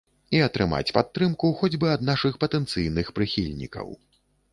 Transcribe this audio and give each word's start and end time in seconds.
І 0.35 0.39
атрымаць 0.43 0.93
падтрымку 0.97 1.51
хоць 1.59 1.77
бы 1.83 1.91
ад 1.95 2.01
нашых 2.09 2.39
патэнцыйных 2.45 3.13
прыхільнікаў. 3.19 3.93